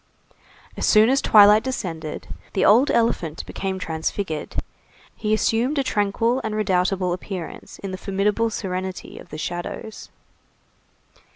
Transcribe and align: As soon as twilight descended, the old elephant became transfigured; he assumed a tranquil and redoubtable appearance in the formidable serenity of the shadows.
As 0.75 0.87
soon 0.87 1.09
as 1.11 1.21
twilight 1.21 1.61
descended, 1.63 2.27
the 2.53 2.65
old 2.65 2.89
elephant 2.89 3.45
became 3.45 3.77
transfigured; 3.77 4.55
he 5.15 5.31
assumed 5.31 5.77
a 5.77 5.83
tranquil 5.83 6.41
and 6.43 6.55
redoubtable 6.55 7.13
appearance 7.13 7.77
in 7.77 7.91
the 7.91 7.99
formidable 7.99 8.49
serenity 8.49 9.19
of 9.19 9.29
the 9.29 9.37
shadows. 9.37 10.09